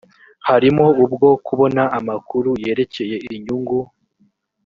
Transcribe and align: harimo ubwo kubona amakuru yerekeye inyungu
harimo 0.47 0.85
ubwo 1.03 1.29
kubona 1.47 1.83
amakuru 1.97 2.49
yerekeye 2.63 3.15
inyungu 3.35 3.79